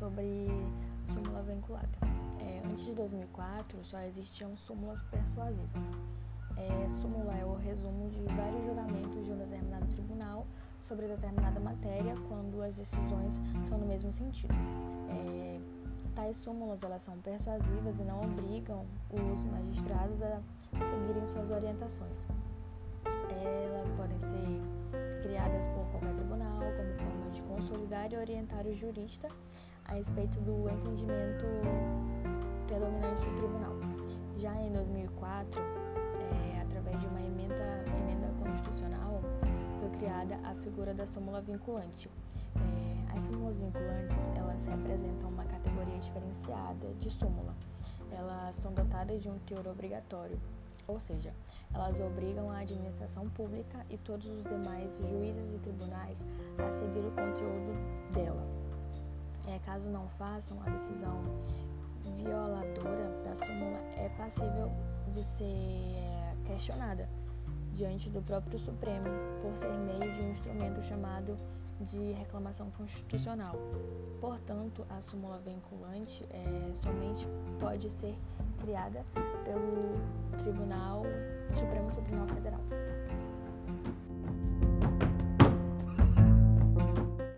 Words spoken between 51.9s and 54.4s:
obrigam a administração pública e todos